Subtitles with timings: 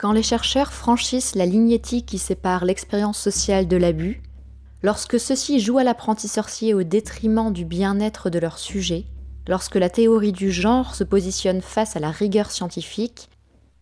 [0.00, 4.22] Quand les chercheurs franchissent la ligne éthique qui sépare l'expérience sociale de l'abus,
[4.82, 9.04] lorsque ceux-ci jouent à l'apprenti sorcier au détriment du bien-être de leur sujet,
[9.46, 13.28] lorsque la théorie du genre se positionne face à la rigueur scientifique,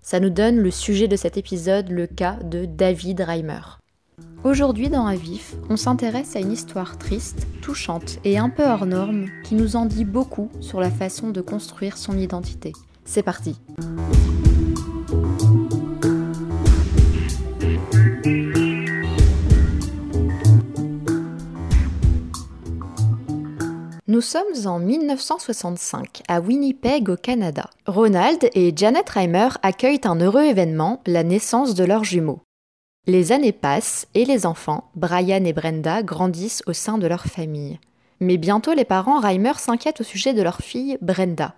[0.02, 3.78] ça nous donne le sujet de cet épisode, le cas de David Reimer.
[4.42, 9.26] Aujourd'hui dans Avif, on s'intéresse à une histoire triste, touchante et un peu hors norme
[9.44, 12.72] qui nous en dit beaucoup sur la façon de construire son identité.
[13.04, 13.54] C'est parti.
[24.11, 27.69] Nous sommes en 1965 à Winnipeg au Canada.
[27.87, 32.41] Ronald et Janet Reimer accueillent un heureux événement, la naissance de leurs jumeaux.
[33.07, 37.80] Les années passent et les enfants, Brian et Brenda, grandissent au sein de leur famille.
[38.19, 41.55] Mais bientôt les parents Reimer s'inquiètent au sujet de leur fille Brenda.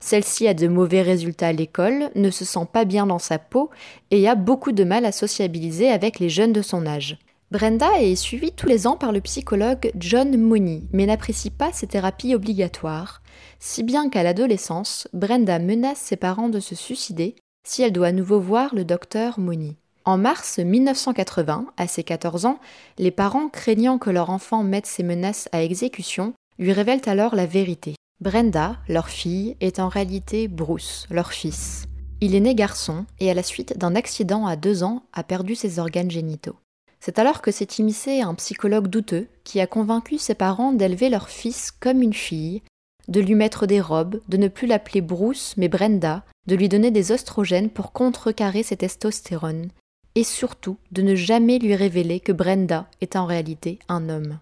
[0.00, 3.68] Celle-ci a de mauvais résultats à l'école, ne se sent pas bien dans sa peau
[4.10, 7.18] et a beaucoup de mal à sociabiliser avec les jeunes de son âge.
[7.50, 11.86] Brenda est suivie tous les ans par le psychologue John Mooney, mais n'apprécie pas ces
[11.86, 13.22] thérapies obligatoires,
[13.60, 17.36] si bien qu'à l'adolescence, Brenda menace ses parents de se suicider
[17.66, 19.76] si elle doit à nouveau voir le docteur Mooney.
[20.04, 22.58] En mars 1980, à ses 14 ans,
[22.98, 27.46] les parents, craignant que leur enfant mette ses menaces à exécution, lui révèlent alors la
[27.46, 27.94] vérité.
[28.20, 31.86] Brenda, leur fille, est en réalité Bruce, leur fils.
[32.20, 35.54] Il est né garçon et à la suite d'un accident à deux ans a perdu
[35.54, 36.56] ses organes génitaux.
[37.04, 41.28] C'est alors que s'est immiscé un psychologue douteux qui a convaincu ses parents d'élever leur
[41.28, 42.62] fils comme une fille,
[43.08, 46.90] de lui mettre des robes, de ne plus l'appeler Bruce mais Brenda, de lui donner
[46.90, 49.68] des oestrogènes pour contrecarrer ses testostérones,
[50.14, 54.38] et surtout de ne jamais lui révéler que Brenda est en réalité un homme.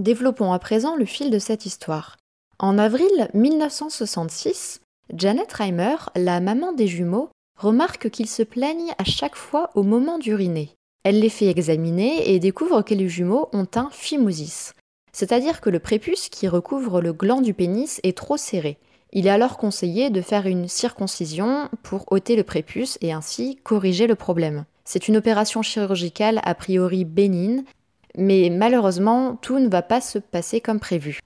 [0.00, 2.16] Développons à présent le fil de cette histoire.
[2.58, 4.80] En avril 1966,
[5.14, 10.16] Janet Reimer, la maman des jumeaux, remarque qu'ils se plaignent à chaque fois au moment
[10.16, 10.70] d'uriner.
[11.04, 14.72] Elle les fait examiner et découvre que les jumeaux ont un phimosis,
[15.12, 18.78] c'est-à-dire que le prépuce qui recouvre le gland du pénis est trop serré.
[19.12, 24.06] Il est alors conseillé de faire une circoncision pour ôter le prépuce et ainsi corriger
[24.06, 24.64] le problème.
[24.86, 27.64] C'est une opération chirurgicale a priori bénigne
[28.16, 31.20] mais malheureusement, tout ne va pas se passer comme prévu.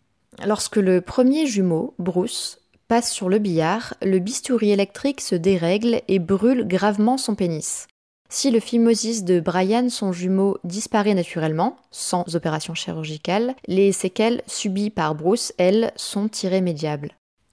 [0.44, 6.18] Lorsque le premier jumeau, Bruce, passe sur le billard, le bistouri électrique se dérègle et
[6.18, 7.86] brûle gravement son pénis.
[8.28, 14.90] Si le phimosis de Brian, son jumeau, disparaît naturellement, sans opération chirurgicale, les séquelles subies
[14.90, 17.12] par Bruce, elles, sont irrémédiables.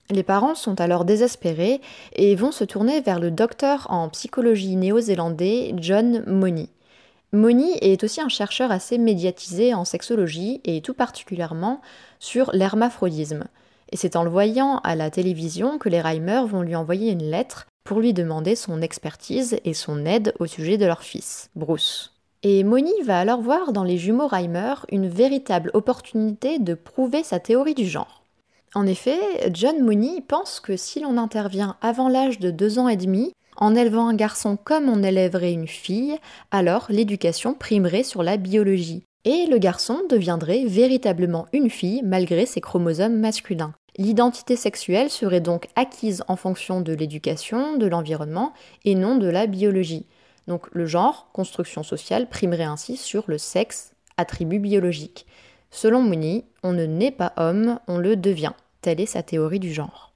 [0.10, 1.82] Les parents sont alors désespérés
[2.16, 6.68] et vont se tourner vers le docteur en psychologie néo-zélandais John Money.
[7.34, 11.80] Moni est aussi un chercheur assez médiatisé en sexologie et tout particulièrement
[12.20, 13.46] sur l'hermaphrodisme.
[13.92, 17.30] Et c'est en le voyant à la télévision que les Reimer vont lui envoyer une
[17.30, 22.14] lettre pour lui demander son expertise et son aide au sujet de leur fils, Bruce.
[22.44, 27.40] Et Moni va alors voir dans les jumeaux Reimer une véritable opportunité de prouver sa
[27.40, 28.24] théorie du genre.
[28.74, 29.20] En effet,
[29.54, 33.76] John Mooney pense que si l'on intervient avant l'âge de deux ans et demi, en
[33.76, 36.18] élevant un garçon comme on élèverait une fille,
[36.50, 39.04] alors l'éducation primerait sur la biologie.
[39.24, 43.74] Et le garçon deviendrait véritablement une fille malgré ses chromosomes masculins.
[43.98, 49.46] L'identité sexuelle serait donc acquise en fonction de l'éducation, de l'environnement et non de la
[49.46, 50.08] biologie.
[50.48, 55.28] Donc le genre, construction sociale, primerait ainsi sur le sexe, attribut biologique.
[55.70, 58.54] Selon Mooney, on ne naît pas homme, on le devient.
[58.82, 60.11] Telle est sa théorie du genre.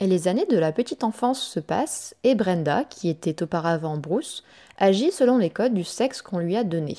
[0.00, 4.42] Les années de la petite enfance se passent, et Brenda, qui était auparavant Bruce,
[4.78, 6.96] agit selon les codes du sexe qu'on lui a donné,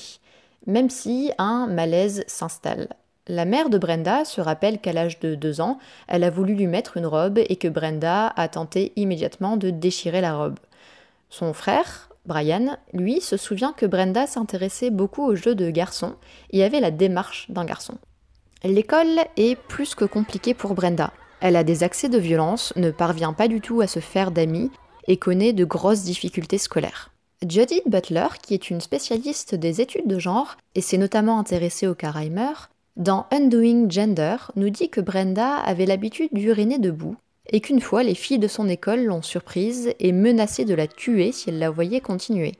[0.66, 2.88] même si un malaise s'installe.
[3.26, 5.78] La mère de Brenda se rappelle qu'à l'âge de deux ans,
[6.08, 10.20] elle a voulu lui mettre une robe et que Brenda a tenté immédiatement de déchirer
[10.20, 10.58] la robe.
[11.30, 16.14] Son frère, Brian, lui, se souvient que Brenda s'intéressait beaucoup aux jeux de garçons
[16.50, 17.98] et avait la démarche d'un garçon.
[18.62, 21.12] L'école est plus que compliquée pour Brenda.
[21.44, 24.70] Elle a des accès de violence, ne parvient pas du tout à se faire d'amis
[25.08, 27.10] et connaît de grosses difficultés scolaires.
[27.46, 31.94] Judith Butler, qui est une spécialiste des études de genre et s'est notamment intéressée au
[32.02, 32.54] Reimer,
[32.96, 37.16] dans Undoing Gender, nous dit que Brenda avait l'habitude d'uriner debout
[37.52, 41.30] et qu'une fois les filles de son école l'ont surprise et menacée de la tuer
[41.30, 42.52] si elle la voyait continuer.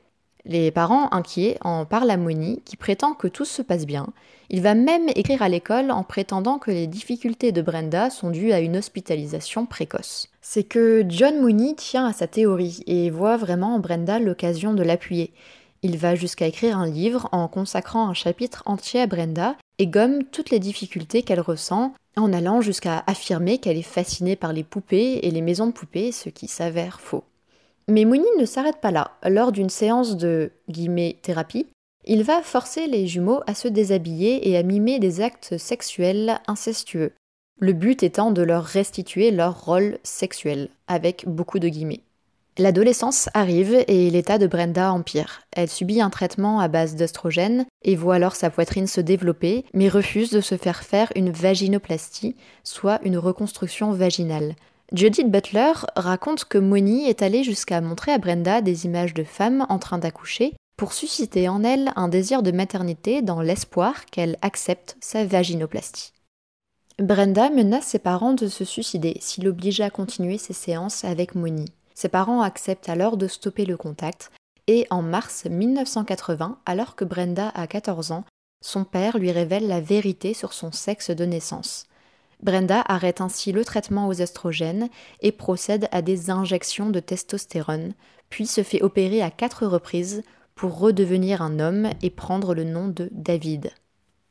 [0.45, 4.07] Les parents inquiets en parlent à Moni, qui prétend que tout se passe bien.
[4.49, 8.51] Il va même écrire à l'école en prétendant que les difficultés de Brenda sont dues
[8.51, 10.27] à une hospitalisation précoce.
[10.41, 14.83] C'est que John Mooney tient à sa théorie et voit vraiment en Brenda l'occasion de
[14.83, 15.33] l'appuyer.
[15.81, 20.23] Il va jusqu'à écrire un livre en consacrant un chapitre entier à Brenda et gomme
[20.23, 25.19] toutes les difficultés qu'elle ressent en allant jusqu'à affirmer qu'elle est fascinée par les poupées
[25.23, 27.23] et les maisons de poupées, ce qui s'avère faux.
[27.87, 29.11] Mais Mooney ne s'arrête pas là.
[29.23, 31.67] Lors d'une séance de guillemets, thérapie,
[32.05, 37.13] il va forcer les jumeaux à se déshabiller et à mimer des actes sexuels incestueux,
[37.59, 42.01] le but étant de leur restituer leur rôle sexuel, avec beaucoup de guillemets.
[42.57, 45.41] L'adolescence arrive et l'état de Brenda empire.
[45.51, 49.89] Elle subit un traitement à base d'œstrogène et voit alors sa poitrine se développer, mais
[49.89, 54.55] refuse de se faire faire une vaginoplastie, soit une reconstruction vaginale.
[54.91, 59.65] Judith Butler raconte que Moni est allée jusqu'à montrer à Brenda des images de femmes
[59.69, 64.95] en train d'accoucher pour susciter en elle un désir de maternité dans l'espoir qu'elle accepte
[64.99, 66.11] sa vaginoplastie.
[66.99, 71.65] Brenda menace ses parents de se suicider s'il obligeait à continuer ses séances avec Moni.
[71.95, 74.31] Ses parents acceptent alors de stopper le contact
[74.67, 78.23] et en mars 1980, alors que Brenda a 14 ans,
[78.63, 81.87] son père lui révèle la vérité sur son sexe de naissance.
[82.43, 84.89] Brenda arrête ainsi le traitement aux estrogènes
[85.21, 87.93] et procède à des injections de testostérone,
[88.29, 90.23] puis se fait opérer à quatre reprises
[90.55, 93.71] pour redevenir un homme et prendre le nom de David.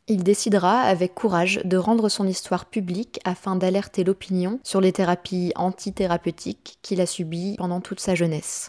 [0.07, 5.53] Il décidera avec courage de rendre son histoire publique afin d'alerter l'opinion sur les thérapies
[5.57, 8.69] antithérapeutiques qu'il a subies pendant toute sa jeunesse.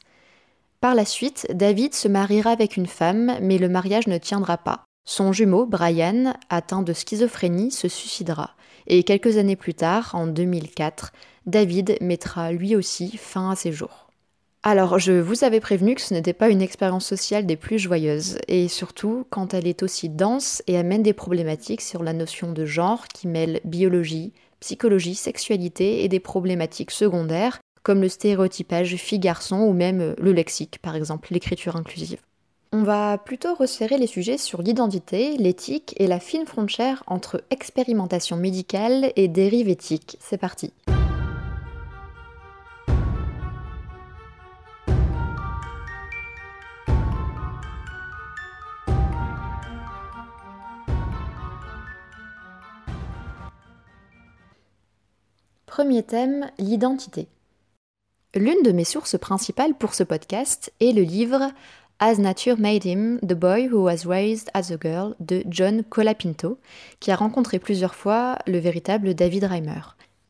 [0.80, 4.86] Par la suite, David se mariera avec une femme, mais le mariage ne tiendra pas.
[5.06, 8.52] Son jumeau, Brian, atteint de schizophrénie, se suicidera.
[8.88, 11.12] Et quelques années plus tard, en 2004,
[11.46, 14.06] David mettra lui aussi fin à ses jours.
[14.64, 18.40] Alors, je vous avais prévenu que ce n'était pas une expérience sociale des plus joyeuses,
[18.48, 22.66] et surtout quand elle est aussi dense et amène des problématiques sur la notion de
[22.66, 29.74] genre qui mêle biologie, psychologie, sexualité et des problématiques secondaires comme le stéréotypage fille-garçon ou
[29.74, 32.22] même le lexique, par exemple l'écriture inclusive.
[32.78, 38.36] On va plutôt resserrer les sujets sur l'identité, l'éthique et la fine frontière entre expérimentation
[38.36, 40.18] médicale et dérive éthique.
[40.20, 40.74] C'est parti.
[55.66, 57.30] Premier thème, l'identité.
[58.38, 61.54] L'une de mes sources principales pour ce podcast est le livre
[62.00, 66.58] As Nature Made Him, The Boy Who Was Raised as a Girl de John Colapinto,
[67.00, 69.80] qui a rencontré plusieurs fois le véritable David Reimer.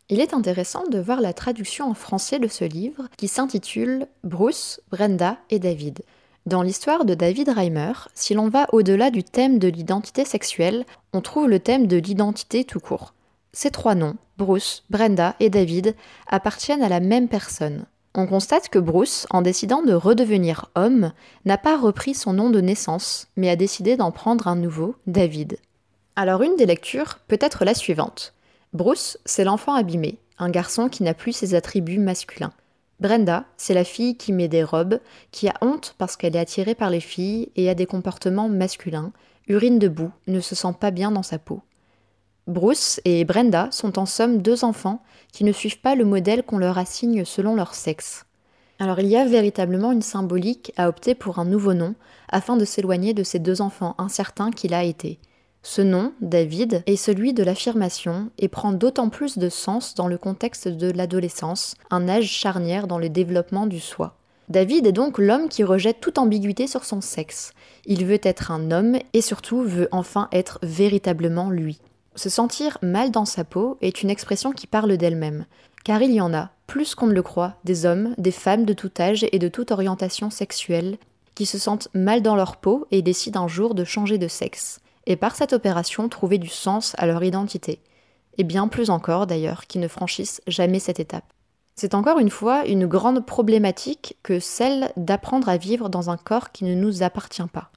[0.10, 4.80] Il est intéressant de voir la traduction en français de ce livre qui s'intitule Bruce,
[4.92, 6.04] Brenda et David.
[6.46, 11.22] Dans l'histoire de David Reimer, si l'on va au-delà du thème de l'identité sexuelle, on
[11.22, 13.16] trouve le thème de l'identité tout court.
[13.54, 15.96] Ces trois noms, Bruce, Brenda et David,
[16.28, 17.86] appartiennent à la même personne.
[18.18, 21.12] On constate que Bruce, en décidant de redevenir homme,
[21.44, 25.58] n'a pas repris son nom de naissance, mais a décidé d'en prendre un nouveau, David.
[26.16, 28.34] Alors une des lectures peut être la suivante.
[28.72, 32.54] Bruce, c'est l'enfant abîmé, un garçon qui n'a plus ses attributs masculins.
[33.02, 35.02] Brenda, c'est la fille qui met des robes,
[35.32, 39.12] qui a honte parce qu'elle est attirée par les filles et a des comportements masculins,
[39.50, 41.62] urine debout, ne se sent pas bien dans sa peau.
[42.48, 45.02] Bruce et Brenda sont en somme deux enfants
[45.32, 48.26] qui ne suivent pas le modèle qu'on leur assigne selon leur sexe.
[48.78, 51.96] Alors il y a véritablement une symbolique à opter pour un nouveau nom
[52.30, 55.18] afin de s'éloigner de ces deux enfants incertains qu'il a été.
[55.64, 60.20] Ce nom, David, est celui de l'affirmation et prend d'autant plus de sens dans le
[60.20, 64.16] contexte de l'adolescence, un âge charnière dans le développement du soi.
[64.50, 67.54] David est donc l'homme qui rejette toute ambiguïté sur son sexe.
[67.88, 71.80] Il veut être un homme et surtout veut enfin être véritablement lui.
[72.16, 75.46] Se sentir mal dans sa peau est une expression qui parle d'elle-même,
[75.84, 78.74] car il y en a, plus qu'on ne le croit, des hommes, des femmes de
[78.74, 80.98] tout âge et de toute orientation sexuelle,
[81.36, 84.80] qui se sentent mal dans leur peau et décident un jour de changer de sexe,
[85.06, 87.82] et par cette opération trouver du sens à leur identité,
[88.38, 91.26] et bien plus encore d'ailleurs, qui ne franchissent jamais cette étape.
[91.76, 96.54] C'est encore une fois une grande problématique que celle d'apprendre à vivre dans un corps
[96.54, 97.72] qui ne nous appartient pas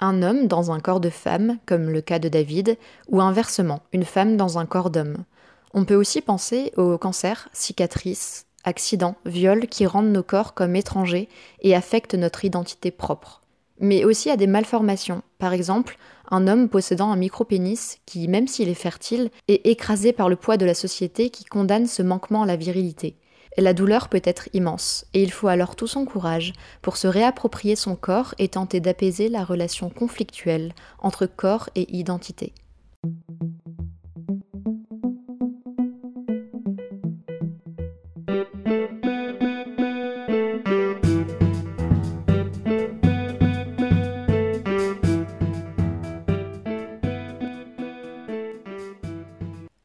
[0.00, 2.76] un homme dans un corps de femme, comme le cas de David,
[3.08, 5.24] ou inversement, une femme dans un corps d'homme.
[5.72, 11.28] On peut aussi penser aux cancers, cicatrices, accidents, viols qui rendent nos corps comme étrangers
[11.60, 13.40] et affectent notre identité propre.
[13.78, 15.96] Mais aussi à des malformations, par exemple
[16.30, 20.56] un homme possédant un micro-pénis qui, même s'il est fertile, est écrasé par le poids
[20.56, 23.16] de la société qui condamne ce manquement à la virilité.
[23.56, 26.52] La douleur peut être immense, et il faut alors tout son courage
[26.82, 32.52] pour se réapproprier son corps et tenter d'apaiser la relation conflictuelle entre corps et identité.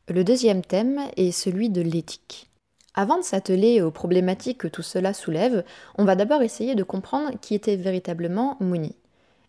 [0.07, 2.47] Le deuxième thème est celui de l'éthique.
[2.97, 5.65] Avant de s'atteler aux problématiques que tout cela soulève,
[5.97, 8.93] on va d'abord essayer de comprendre qui était véritablement Mooney.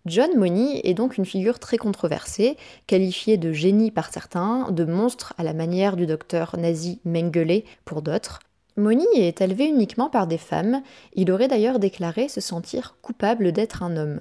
[0.05, 2.57] John Money est donc une figure très controversée,
[2.89, 8.03] qualifiée de génie par certains, de monstre à la manière du docteur nazi Mengele pour
[8.03, 8.41] d'autres.
[8.77, 10.83] Money est élevé uniquement par des femmes,
[11.15, 14.21] il aurait d'ailleurs déclaré se sentir coupable d'être un homme.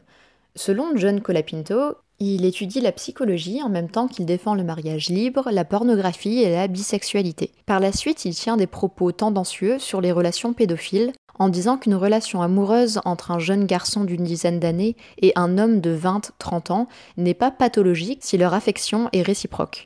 [0.56, 5.50] Selon John Colapinto, il étudie la psychologie en même temps qu'il défend le mariage libre,
[5.52, 7.52] la pornographie et la bisexualité.
[7.66, 11.96] Par la suite, il tient des propos tendancieux sur les relations pédophiles, en disant qu'une
[11.96, 16.88] relation amoureuse entre un jeune garçon d'une dizaine d'années et un homme de 20-30 ans
[17.18, 19.86] n'est pas pathologique si leur affection est réciproque.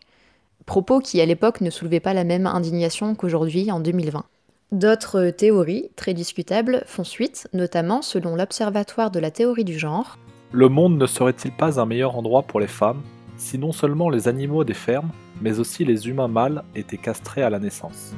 [0.67, 4.23] Propos qui à l'époque ne soulevaient pas la même indignation qu'aujourd'hui en 2020.
[4.71, 10.19] D'autres théories, très discutables, font suite, notamment selon l'Observatoire de la théorie du genre,
[10.51, 13.01] le monde ne serait-il pas un meilleur endroit pour les femmes
[13.37, 17.49] si non seulement les animaux des fermes, mais aussi les humains mâles étaient castrés à
[17.49, 18.13] la naissance?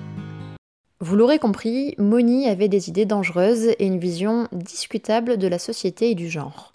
[1.00, 6.12] Vous l'aurez compris, Moni avait des idées dangereuses et une vision discutable de la société
[6.12, 6.72] et du genre.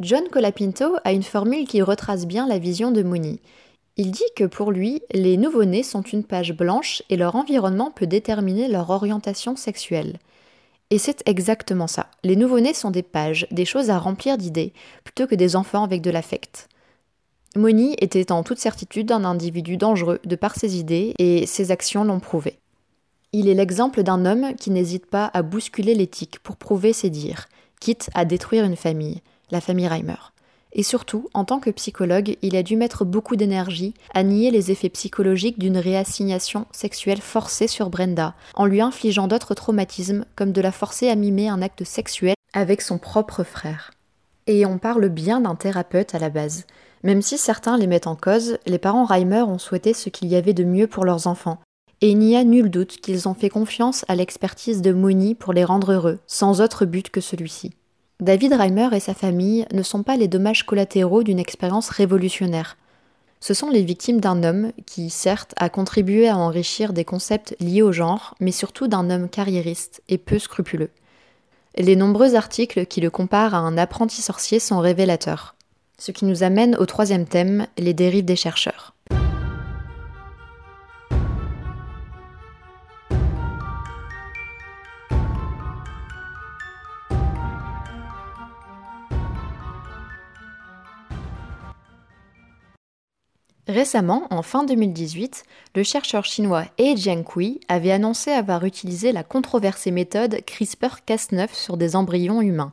[0.00, 3.40] John Colapinto a une formule qui retrace bien la vision de Moni.
[3.96, 8.06] Il dit que pour lui, les nouveau-nés sont une page blanche et leur environnement peut
[8.06, 10.18] déterminer leur orientation sexuelle.
[10.92, 12.10] Et c'est exactement ça.
[12.22, 16.02] Les nouveau-nés sont des pages, des choses à remplir d'idées, plutôt que des enfants avec
[16.02, 16.68] de l'affect.
[17.56, 22.04] Moni était en toute certitude un individu dangereux de par ses idées, et ses actions
[22.04, 22.58] l'ont prouvé.
[23.32, 27.48] Il est l'exemple d'un homme qui n'hésite pas à bousculer l'éthique pour prouver ses dires,
[27.80, 30.31] quitte à détruire une famille, la famille Reimer.
[30.74, 34.70] Et surtout, en tant que psychologue, il a dû mettre beaucoup d'énergie à nier les
[34.70, 40.60] effets psychologiques d'une réassignation sexuelle forcée sur Brenda, en lui infligeant d'autres traumatismes, comme de
[40.60, 43.90] la forcer à mimer un acte sexuel avec son propre frère.
[44.46, 46.64] Et on parle bien d'un thérapeute à la base.
[47.02, 50.36] Même si certains les mettent en cause, les parents Reimer ont souhaité ce qu'il y
[50.36, 51.58] avait de mieux pour leurs enfants.
[52.00, 55.52] Et il n'y a nul doute qu'ils ont fait confiance à l'expertise de Moni pour
[55.52, 57.72] les rendre heureux, sans autre but que celui-ci.
[58.20, 62.76] David Reimer et sa famille ne sont pas les dommages collatéraux d'une expérience révolutionnaire.
[63.40, 67.82] Ce sont les victimes d'un homme qui, certes, a contribué à enrichir des concepts liés
[67.82, 70.90] au genre, mais surtout d'un homme carriériste et peu scrupuleux.
[71.76, 75.56] Les nombreux articles qui le comparent à un apprenti sorcier sont révélateurs.
[75.98, 78.91] Ce qui nous amène au troisième thème, les dérives des chercheurs.
[93.68, 95.44] Récemment, en fin 2018,
[95.76, 101.94] le chercheur chinois He Jiankui avait annoncé avoir utilisé la controversée méthode CRISPR-Cas9 sur des
[101.94, 102.72] embryons humains.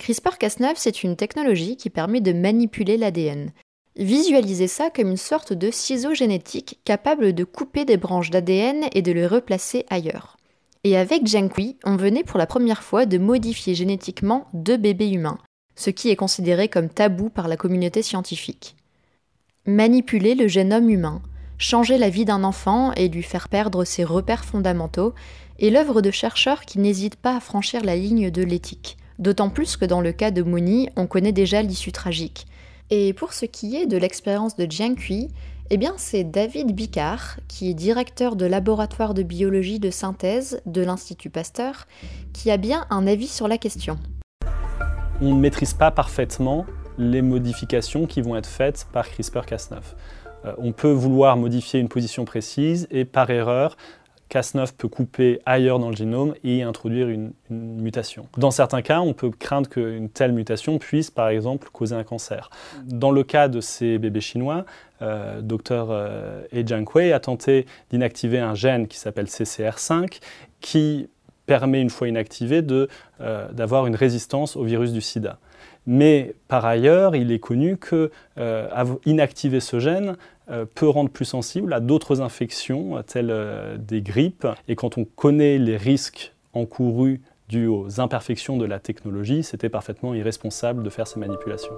[0.00, 3.52] CRISPR-Cas9, c'est une technologie qui permet de manipuler l'ADN.
[3.96, 9.02] Visualisez ça comme une sorte de ciseau génétique capable de couper des branches d'ADN et
[9.02, 10.38] de les replacer ailleurs.
[10.84, 15.38] Et avec Jiankui, on venait pour la première fois de modifier génétiquement deux bébés humains,
[15.74, 18.76] ce qui est considéré comme tabou par la communauté scientifique
[19.66, 21.20] manipuler le génome humain,
[21.58, 25.14] changer la vie d'un enfant et lui faire perdre ses repères fondamentaux,
[25.58, 28.96] est l'œuvre de chercheurs qui n'hésitent pas à franchir la ligne de l'éthique.
[29.18, 32.46] D'autant plus que dans le cas de Mooney, on connaît déjà l'issue tragique.
[32.90, 35.28] Et pour ce qui est de l'expérience de Jiang Kui,
[35.70, 40.82] eh bien c'est David Bicard, qui est directeur de laboratoire de biologie de synthèse de
[40.82, 41.86] l'Institut Pasteur,
[42.32, 43.98] qui a bien un avis sur la question.
[45.20, 46.66] On ne maîtrise pas parfaitement
[46.98, 49.78] les modifications qui vont être faites par CRISPR-Cas9.
[50.44, 53.76] Euh, on peut vouloir modifier une position précise et par erreur,
[54.30, 58.26] Cas9 peut couper ailleurs dans le génome et introduire une, mutation.
[58.36, 62.50] Dans certains cas, on peut craindre qu'une telle mutation puisse, par exemple, causer un cancer.
[62.84, 64.64] Dans le cas de ces bébés chinois,
[65.00, 70.20] euh, Dr euh, Jiankui a tenté d'inactiver un gène qui s'appelle CCR5
[70.60, 71.08] qui
[71.46, 72.64] permet, une fois inactivé,
[73.20, 75.38] euh, d'avoir une résistance au virus du sida.
[75.86, 78.68] Mais par ailleurs, il est connu que euh,
[79.04, 80.16] inactiver ce gène
[80.50, 84.46] euh, peut rendre plus sensible à d'autres infections, telles euh, des grippes.
[84.68, 90.14] Et quand on connaît les risques encourus dus aux imperfections de la technologie, c'était parfaitement
[90.14, 91.74] irresponsable de faire ces manipulations.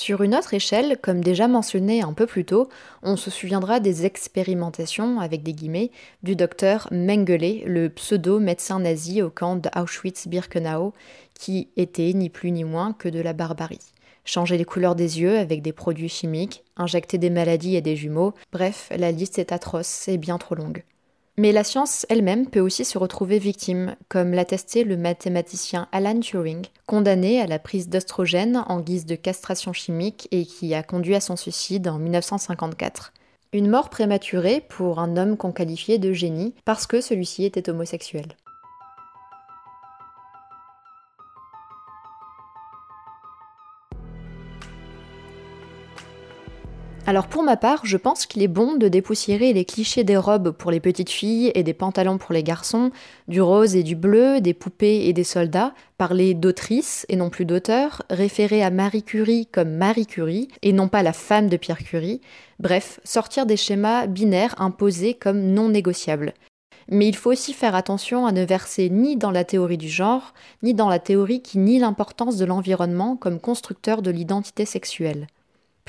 [0.00, 2.70] Sur une autre échelle, comme déjà mentionné un peu plus tôt,
[3.02, 5.90] on se souviendra des expérimentations, avec des guillemets,
[6.22, 10.94] du docteur Mengele, le pseudo-médecin nazi au camp d'Auschwitz-Birkenau,
[11.38, 13.92] qui était ni plus ni moins que de la barbarie.
[14.24, 18.32] Changer les couleurs des yeux avec des produits chimiques, injecter des maladies et des jumeaux,
[18.54, 20.82] bref, la liste est atroce et bien trop longue.
[21.40, 26.20] Mais la science elle-même peut aussi se retrouver victime, comme l'a testé le mathématicien Alan
[26.20, 31.14] Turing, condamné à la prise d'oestrogène en guise de castration chimique et qui a conduit
[31.14, 33.14] à son suicide en 1954.
[33.54, 38.26] Une mort prématurée pour un homme qu'on qualifiait de génie parce que celui-ci était homosexuel.
[47.10, 50.52] Alors pour ma part, je pense qu'il est bon de dépoussiérer les clichés des robes
[50.52, 52.92] pour les petites filles et des pantalons pour les garçons,
[53.26, 57.46] du rose et du bleu, des poupées et des soldats, parler d'autrice et non plus
[57.46, 61.82] d'auteur, référer à Marie Curie comme Marie Curie et non pas la femme de Pierre
[61.82, 62.20] Curie,
[62.60, 66.32] bref, sortir des schémas binaires imposés comme non négociables.
[66.88, 70.32] Mais il faut aussi faire attention à ne verser ni dans la théorie du genre,
[70.62, 75.26] ni dans la théorie qui nie l'importance de l'environnement comme constructeur de l'identité sexuelle.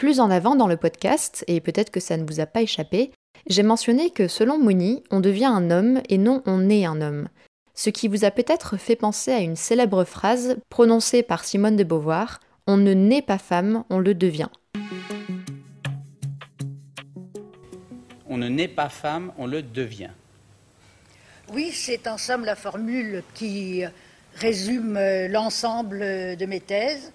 [0.02, 3.12] Plus en avant dans le podcast, et peut-être que ça ne vous a pas échappé,
[3.46, 7.28] j'ai mentionné que selon Mooney, on devient un homme et non on est un homme.
[7.76, 11.84] Ce qui vous a peut-être fait penser à une célèbre phrase prononcée par Simone de
[11.84, 14.50] Beauvoir On ne naît pas femme, on le devient.
[18.28, 20.10] On ne naît pas femme, on le devient.
[21.54, 23.84] Oui, c'est en somme la formule qui
[24.34, 24.98] résume
[25.30, 27.14] l'ensemble de mes thèses.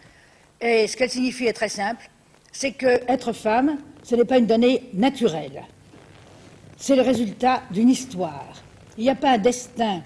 [0.61, 2.09] Et ce qu'elle signifie est très simple
[2.57, 5.65] c'est que être femme, ce n'est pas une donnée naturelle.
[6.79, 8.63] C'est le résultat d'une histoire.
[8.97, 10.03] Il n'y a pas un destin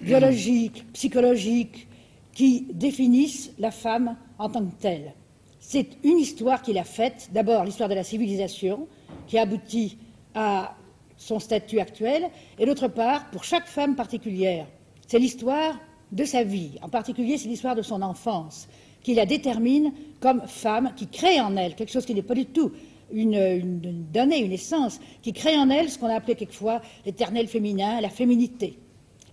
[0.00, 1.86] biologique, psychologique
[2.32, 5.12] qui définisse la femme en tant que telle.
[5.60, 8.88] C'est une histoire qu'il a faite, d'abord l'histoire de la civilisation,
[9.28, 9.96] qui aboutit
[10.34, 10.74] à
[11.16, 14.66] son statut actuel, et d'autre part, pour chaque femme particulière,
[15.06, 15.78] c'est l'histoire
[16.10, 18.66] de sa vie, en particulier c'est l'histoire de son enfance,
[19.02, 22.46] qui la détermine comme femme, qui crée en elle quelque chose qui n'est pas du
[22.46, 22.72] tout
[23.12, 28.00] une, donnée, une essence, qui crée en elle ce qu'on a appelé quelquefois l'éternel féminin,
[28.00, 28.78] la féminité.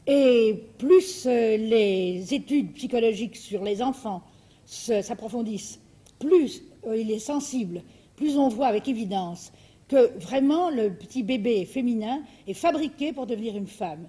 [0.08, 4.24] Et plus euh, les études psychologiques sur les enfants
[4.66, 5.80] s'approfondissent,
[6.20, 7.84] plus euh, il est sensible,
[8.16, 9.52] plus on voit avec évidence
[9.88, 14.08] que vraiment le petit bébé féminin est fabriqué pour devenir une femme.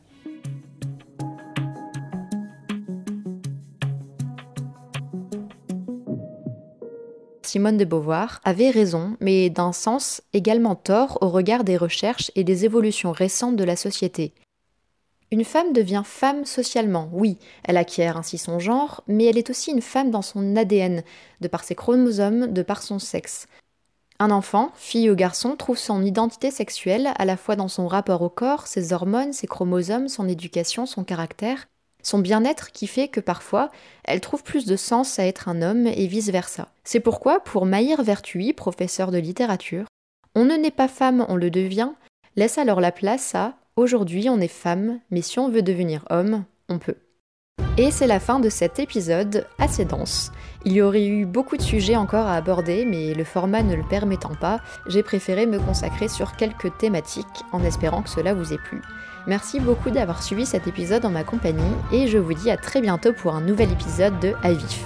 [7.50, 12.44] Simone de Beauvoir avait raison, mais d'un sens également tort au regard des recherches et
[12.44, 14.34] des évolutions récentes de la société.
[15.32, 19.72] Une femme devient femme socialement, oui, elle acquiert ainsi son genre, mais elle est aussi
[19.72, 21.02] une femme dans son ADN,
[21.40, 23.48] de par ses chromosomes, de par son sexe.
[24.20, 28.22] Un enfant, fille ou garçon, trouve son identité sexuelle à la fois dans son rapport
[28.22, 31.66] au corps, ses hormones, ses chromosomes, son éducation, son caractère,
[32.02, 33.70] son bien-être qui fait que parfois,
[34.04, 36.68] elle trouve plus de sens à être un homme et vice-versa.
[36.84, 39.86] C'est pourquoi, pour Maïr Vertui, professeur de littérature,
[40.34, 41.90] on ne naît pas femme, on le devient,
[42.36, 46.44] laisse alors la place à aujourd'hui on est femme, mais si on veut devenir homme,
[46.68, 46.96] on peut.
[47.76, 50.32] Et c'est la fin de cet épisode assez dense.
[50.64, 53.82] Il y aurait eu beaucoup de sujets encore à aborder, mais le format ne le
[53.88, 58.58] permettant pas, j'ai préféré me consacrer sur quelques thématiques en espérant que cela vous ait
[58.58, 58.82] plu.
[59.26, 62.80] Merci beaucoup d'avoir suivi cet épisode en ma compagnie et je vous dis à très
[62.80, 64.84] bientôt pour un nouvel épisode de Avif.